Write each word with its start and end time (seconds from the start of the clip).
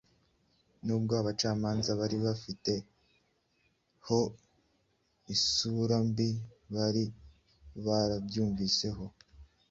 Nubwo 0.85 1.13
abacamanza 1.21 1.89
bari 1.99 2.15
babafiteho 2.23 4.19
isura 5.35 5.97
mbi 6.07 6.29
bari 6.75 7.03
barabumviseho, 7.85 9.05